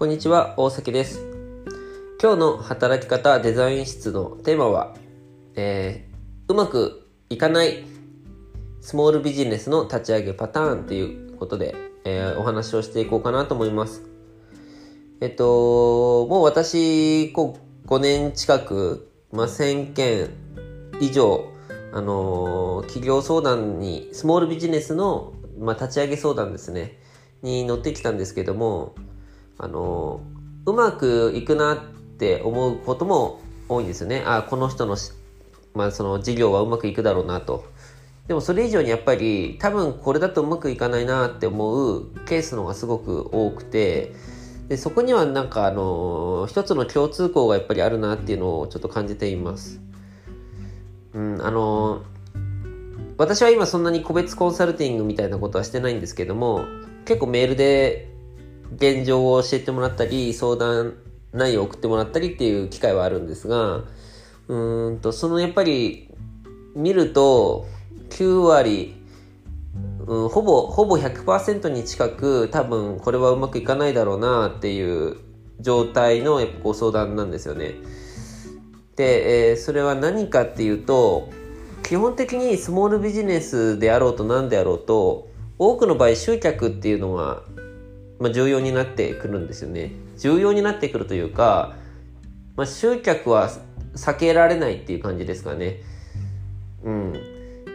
[0.00, 1.26] こんにちは、大崎です。
[2.22, 4.96] 今日の働き方デザイン室のテーマは、
[5.56, 7.84] えーうまくいかない
[8.80, 11.74] スモールビジネスの立ち上げパターンということで、
[12.06, 14.02] えーお話をしていこうかなと思います。
[15.20, 20.30] えっと、もう私、こう、5年近く、まあ、1000件
[21.02, 21.44] 以上、
[21.92, 26.98] あのー企業相談に、スモールビジネスの、まあ、立ち上げ相談ですね、
[27.42, 28.94] に乗ってきたんですけども、
[29.62, 30.20] あの
[30.64, 31.78] うまくいくなっ
[32.18, 34.22] て思うことも多いんですよね。
[34.26, 34.96] あ、この人の、
[35.74, 37.64] まあ、その事業はうまくいくだろうなと。
[38.26, 44.14] でもそれ以上にやっぱり多分これだとうまくいかないなって思うケースの方がすごく多くて、
[44.68, 49.80] でそこにはなんかあの一つの共通項がやっぱりあるなっていうのをちょっと感じています。
[51.12, 52.02] うん、あの
[53.18, 56.64] 私は今そんなに個別コンサルティングみたいなことはしてないんですけども
[57.04, 58.09] 結構メールで
[58.74, 60.94] 現状を教えてもらったり相談
[61.32, 63.84] 内容を送ってもらったりっていう機会はあるんですが
[64.48, 66.12] うんとそのやっぱり
[66.74, 67.66] 見ると
[68.10, 69.00] 9割
[70.06, 75.18] うん、ほぼ、ほぼ100%に近く多分これはうまくいかないだろうなっていう
[75.60, 77.74] 状態のやっぱご相談なんですよね。
[78.96, 81.30] で、えーそれは何かっていうと、
[81.84, 87.42] 基本的にスモールビジネスであろうと何であろうと、多くの場合集客っていうのが、
[88.20, 89.92] まあ、重要になってくるんですよね。
[90.18, 91.74] 重要になってくるというか、
[92.54, 93.50] まあ、集客は
[93.94, 95.80] 避けられないっていう感じですかね。
[96.84, 97.14] うん。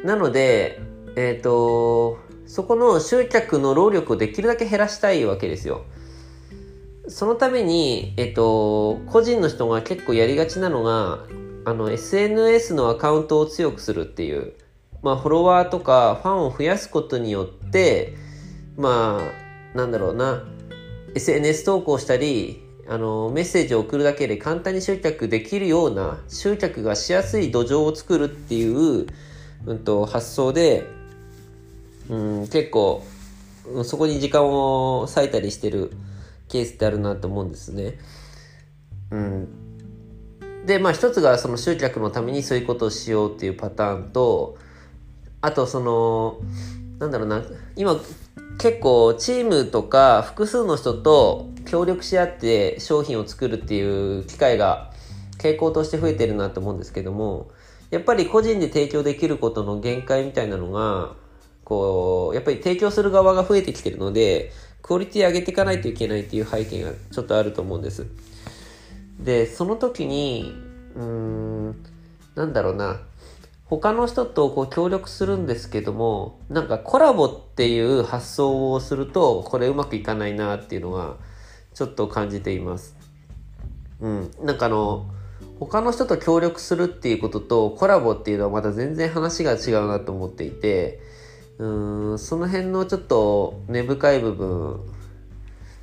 [0.03, 0.79] なので、
[1.15, 5.83] えっ、と、そこの集客の労力をできるだけ減らしたいわけですよ。
[7.07, 11.25] そのために、えっ、と、個人の人が結構やりがちなのが、
[11.65, 14.53] あの、SNS のアカウントを強くするっていう、
[15.01, 18.15] まあ、フォロワーとかファンを増やすことによって、
[18.77, 19.44] まあ、
[19.75, 20.43] なんだろうな、
[21.15, 29.05] SNS 投稿したり、あの、メッセージを送るだけで簡単に集客できるような、集客がしやすい土壌を作るっていう、
[29.65, 30.85] うんと、発想で、
[32.09, 33.03] うん、結構、
[33.83, 35.91] そこに時間を割いたりしてる
[36.47, 37.99] ケースってあるなと思うんですね。
[39.11, 39.47] うん。
[40.65, 44.57] で、まあ一つがその集客のためにそういうことをしようっていうパターンと、
[45.41, 46.39] あとその、
[46.99, 47.43] なんだろうな、
[47.75, 47.99] 今
[48.57, 54.91] 結構チームとか複数の人と協力し合って商品を作るっていう機会が
[55.37, 57.51] 傾向として増えてるなと思うんですけども、
[57.91, 61.13] やっぱり個人で提供できることの限界みたいなのが、
[61.63, 64.51] こう、やっぱり提供する側が増えてきてるので、
[64.81, 68.05] クオリティ上げていかないといけないっていう背景がちょっとあると思うんです。
[69.19, 70.53] で、その時に、
[70.95, 71.75] うーん、
[72.35, 72.99] なんだろうな、
[73.67, 81.17] 他の人とこう協力するんですけども、なんかコラボっていう発想をすると、これうまくいかないなっていうのは、
[81.73, 82.95] ちょっと感じています。
[83.99, 84.31] うん。
[84.43, 85.07] なんかあの、
[85.59, 90.99] 他の人と協力するっていうこととコラボっていうのはまた全然話が違うなと思っていて、
[91.57, 94.79] うーん、その辺のちょっと根深い部分、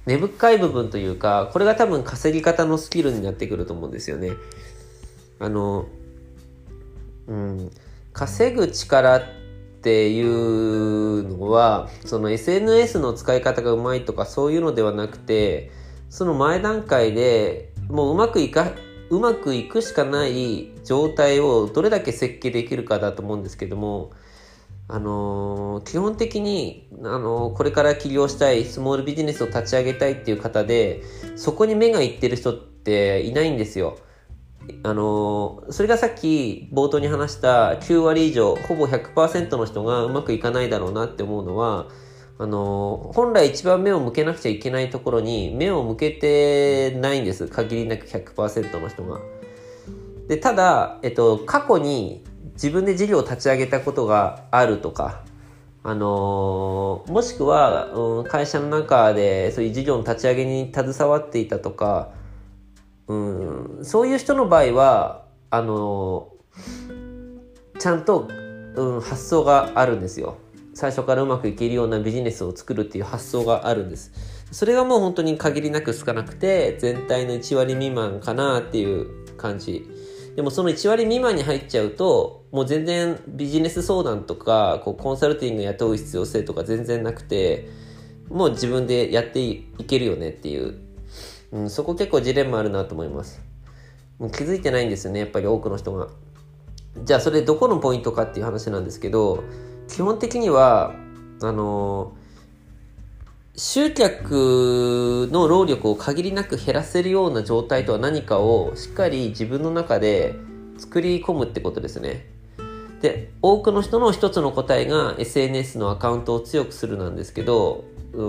[0.06, 4.30] 根深い部分というか、これが多分稼ぎ方のスキルになってくると思うんですよね。
[5.40, 5.86] あの、
[7.26, 7.70] うん、
[8.12, 9.22] 稼ぐ力っ
[9.82, 15.70] ていうのは、その SNS の使い方がうまいとかそういうのではなくて、
[16.08, 18.72] その前段階でもううまくいか、
[19.10, 24.12] うまくいくしかない状態をどれだけ設計できるかだと思うんですけども、
[24.88, 31.02] あのー基本的に、あのーこれから起業したい、スモールビジネスを立ち上げたいっていう方で、
[31.36, 33.98] そこに目がいってる人っていないんですよ。
[34.84, 41.88] あのそれがさっき冒頭に話した9割以上、ほぼ100%の人がうまくいかないだろうなって思うのは、
[42.38, 47.46] あの本来一番目を向けなくちゃいけないところに目を向けてないんです。
[47.46, 49.20] 限りなく100%の人が。
[50.28, 52.24] で、ただ、えっと、過去に
[52.54, 55.22] 自分で事業を立ち上げたことがあるとか、
[55.84, 62.10] あのもしくは、うん、会社の中でそういう事業の立ち上げに携わっていたとか、
[63.08, 66.28] うん、そういう人の場合は、あの
[67.78, 68.28] ちゃんと、
[68.74, 70.38] うん、発想があるんですよ。
[70.74, 74.12] 最初からうまくいけるようなビジネスを作るっていう発想があるんです。
[74.50, 79.88] それがもう本当に限りなく少なくて、全体の1割未満かなっていう感じ。
[80.36, 87.68] でもその1割未満に入っちゃうと、もう全然ビジネス相談とか、こうコンサルティング雇う必要性とか全然なくて、
[88.30, 90.78] もう自分でやっていけるよねっていう、
[91.52, 93.40] うん、そこ結構ジレンマあるなと思います。
[94.18, 96.08] もう気づいてないんですよね、やっぱり多くの人が。
[97.04, 99.44] じゃあそれどこのポイントかっていう話なんですけど、
[99.88, 100.94] 基本的には、
[101.42, 102.12] あの
[103.56, 110.36] 集客の労力を限りなく減らせるような状態とは何かをしっかり自分の中で
[110.78, 112.30] 作り込むってことですね。
[113.02, 117.84] で、多くの人の一つの答えが SNS のアカウントを強くするなんですけど、
[118.14, 118.24] う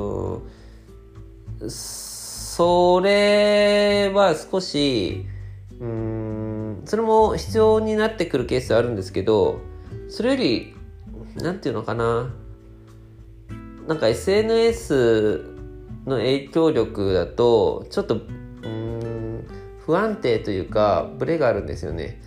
[1.65, 1.69] ん、
[2.55, 5.25] それは少し、
[5.79, 9.59] うん、それも必要になってくるケースあるんですけど、
[10.07, 10.75] それより、
[11.37, 12.31] なんていうのかな、
[13.87, 15.45] なんか SNS
[16.05, 18.21] の影響力だと、ちょっと、
[19.87, 22.21] 不安定というか、ブレがあるんですよね。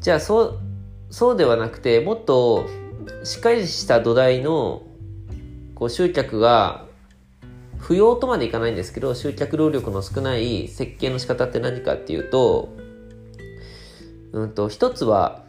[0.00, 0.58] じゃあ、そう、
[1.08, 2.66] そうではなくて、もっと
[3.24, 4.82] しっかりした土台の
[5.74, 6.85] こう集客が
[7.86, 12.74] 不要とまでいかないんですけど、集客労力の少ない設計の仕方って何かっていうと、
[14.32, 15.44] うんと、一つは、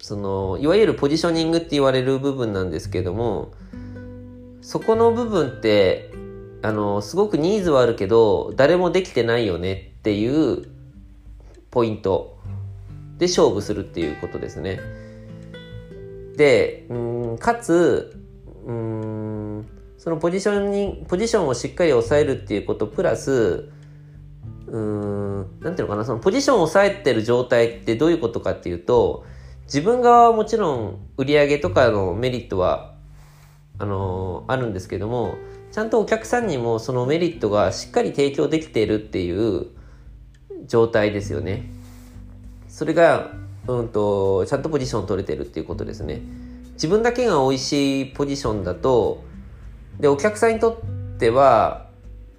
[0.00, 3.52] その、いわゆるポジショニングって言われる部分なんですけども、
[4.60, 6.10] そこの部分って、
[6.62, 10.66] あの、すごくニーズはあるけど、誰もできてないよねっていう
[11.70, 12.40] ポイント
[13.18, 14.80] で勝負するっていうことですね。
[16.36, 18.20] で、うん、かつ、
[18.66, 19.37] うん、
[20.08, 23.68] そのポジションに、ポジションをしっかり抑えるっていうことプラス、
[24.66, 29.26] うん、なんていうのかな、そのポジションを抑えてる状態ってどういうことかっていうと、
[29.64, 32.94] 自分側はもちろん売り上げとかのメリットは、
[33.78, 35.34] あのー、あるんですけども、
[35.72, 39.66] ちゃんとお客さんにもそのメリットがしっかり提供できているっていう
[40.68, 41.70] 状態ですよね。
[42.66, 43.32] それが、
[43.66, 46.22] うんと、ちゃんとポジション取れてるっていうことですね。
[46.72, 49.27] 自分だけが美味しいポジションだと、
[50.00, 51.88] で、お客さんにとっては、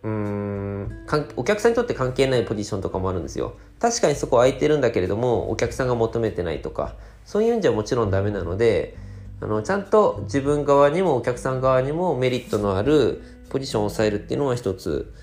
[0.03, 0.89] うん、
[1.35, 3.53] お客さんにとって関係ないポジションとかもあるんですよ。
[3.79, 6.95] 確かにそこ空いてるんだけれども、お客さんが求めてないとか、
[7.25, 8.95] そういうんじゃもちろんダメなので、
[9.41, 15.13] あの、ちゃんと自分側にもお客さん側にもメリットのあるポジションを抑えるっていうのは一つ。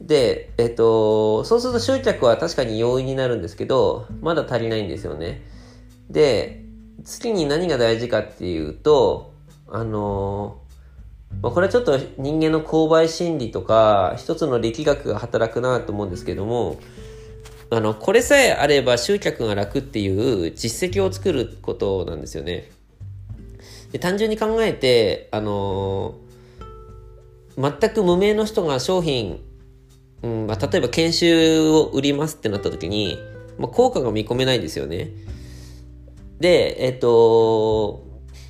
[0.00, 5.42] で、えっと、そうすると集客は確かに容易になるんですけど、まだ足りないんですよね。
[6.10, 6.64] で、
[7.04, 9.32] 次に何が大事かっていうと、
[9.68, 10.58] あの、
[11.42, 16.78] まあ、これはちょっと人間の購買心理とか、一つの力学が働くなと思うんですけども、
[17.70, 20.08] あの、これさえあれば集客が楽ってい
[20.48, 22.70] う実績を作ることなんですよね。
[23.94, 29.40] で単純に考えて、あのー、全く無名の人が商品、
[30.22, 33.16] うんまあ、例えば研修を売りますってなった時に、
[33.56, 35.12] まあ、効果が見込めないですよね。
[36.40, 38.03] で、えっと、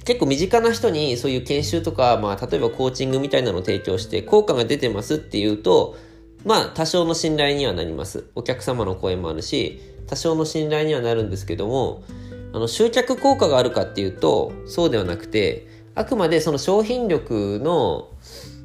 [0.05, 5.97] 結構身近な人にそういう研修とか、まあ、例えばコーチングみたいなのを提供して効果が出てますっていうと、
[6.45, 8.27] まあ、多少の信頼にはなります。
[8.35, 12.05] お客様の声もあるし、多少の信頼にはなるんですけども、
[12.53, 18.11] あの、集客効果があるかっていうと、そうではなくて、あくまでその商品力の、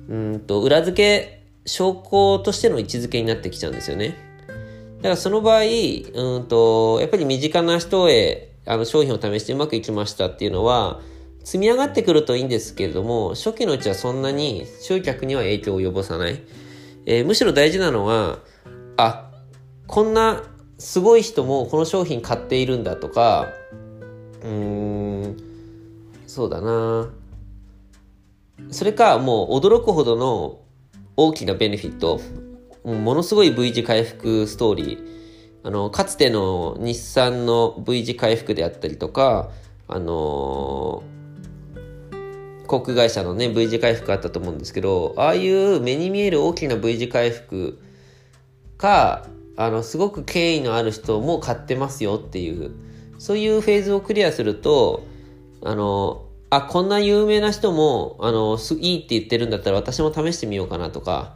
[0.10, 4.18] うんと、裏付け、証拠としての位置づけになってきちゃうんですよね。
[4.98, 11.00] だからその場合、うんと、やっぱり身近な人へ、あの、商品を試してうまくいきましたっていうのは、
[11.44, 16.42] 積み上がってくるといいんですけれども、初期のうちはそんなに集客には影響を及ぼさない。
[17.06, 18.40] えー、むしろ大事なのは、
[18.98, 19.32] あ、
[19.88, 20.44] こんな
[20.78, 23.48] すごい人もこの商品買っているんだとか、
[24.44, 25.38] うーん、
[26.28, 27.10] そうだな。
[28.72, 30.60] それか、もう驚くほどの
[31.18, 32.20] 大きなベネフィット、
[32.84, 35.00] ものすごい V 字回復ストーリー、
[35.64, 39.50] あの、かつての日産の V 字回復であったりとか、
[39.88, 41.19] あのー
[42.70, 47.82] 航空会社のね V 字回復あったと思うんですけどああいう目に見える大きな V 字回復
[48.78, 49.26] か
[49.58, 52.72] あのすごく権威のある人も買ってますよっていう
[53.18, 55.04] そういうフェーズをクリアすると
[55.64, 61.36] あのあこんな有名な人もあのいいって言ってるんだったら私も試してみようかなとか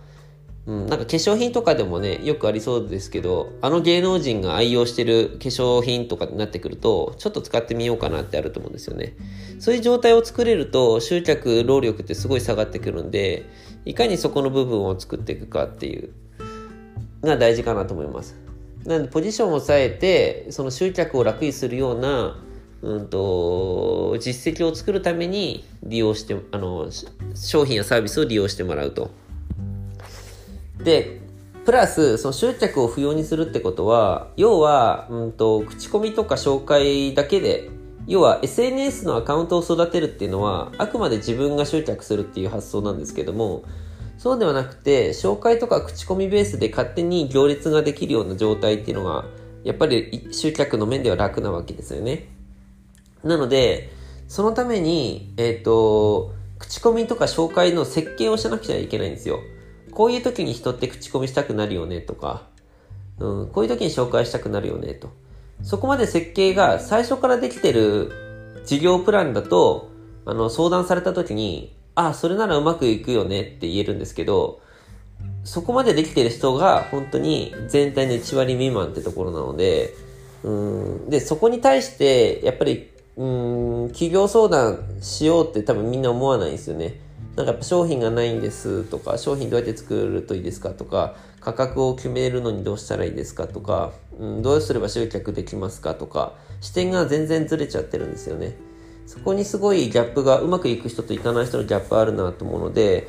[0.66, 9.16] うん、なんか化粧品とかでもね、よくありそうですけど、あの芸能人が愛用してる化粧品とかになってくると、ちょっと使ってみようかなってあると思うんですよね。
[9.60, 13.44] そういう状態を作れると、集客労力ってすごい下がってくるんで、
[13.84, 16.12] いかにそこの部分を作っていくかっていう、
[17.22, 18.36] が大事かなと思います。
[18.86, 22.42] なので、ポジションを抑えて、その集客を楽にするような、
[22.82, 26.90] うんと、実績を作るために利用して、あの、
[27.36, 29.12] 商品やサービスを利用してもらうと。
[30.84, 31.22] で、
[31.66, 37.70] プラス、その集客を不要にするってことは、要は、うんと、口コミとか紹介だけで、
[38.06, 43.64] 要は SNS のアカウントを育てるっていうのは、あくまで自分が集客するっていう発想なんですけども、
[44.18, 49.26] そうではなくて、紹介とか口コミベースで勝手に行列ができるような状態っていうのが、
[49.64, 52.28] やっぱり集客の面では楽なわけですよね。
[53.24, 53.90] なので、
[54.28, 59.40] そのために、えっ、ー、と、口コミとか紹介の設計をしなくちゃいけないんですよ。
[59.94, 62.48] こういう時に人って口コミしたくなるよねとか、
[63.20, 65.12] うん、こういう時に紹介したくなるよねと。
[65.62, 68.12] そこまで設計が最初からできてる
[68.66, 69.90] 事業プランだと、
[70.26, 74.62] あの、相談された時に、あ、それならうまくいくよねって言えるんですけど、
[75.44, 79.94] そこまでできてる人が本当に全体の1割未満ってところなので、
[80.44, 83.26] うん、で、そこに対して、やっぱり、う
[83.86, 87.00] ん、企業相談しようって多分みんな思わないんですよね。
[87.36, 98.56] なんかやっぱ商品がないんですとか、商品どうやって作るといいですかとか、価格を決めるのにどうしたらいいですかとか、うん、どうすれば集客できますかとか、視点が全然ずれちゃってるんですよね。
[99.08, 103.08] そこにすごいギャップが、うまくいく人といかない人のギャップあるなと思うので、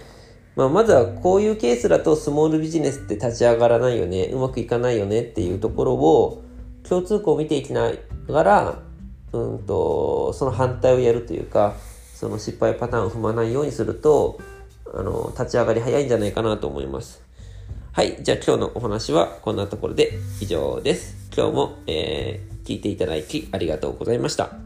[0.56, 6.42] まあ、まずはこういうケースだとスモールビジネスって立ち上がらないよね、うまくいかないよねっていうところを
[6.88, 7.92] 共通項を見ていきな
[8.28, 8.78] がら、
[9.32, 11.74] うんと、その反対をやるというか、
[12.24, 14.40] その失敗パターンを踏まないようにすると、
[14.94, 17.20] あの、立ち上がり早いんじゃないかなと思います。
[17.92, 18.16] はい。
[18.22, 21.28] じゃあ今日のお話はこんなところで以上です。
[21.36, 24.63] 今日も、えー、聞いていただきありがとうございました。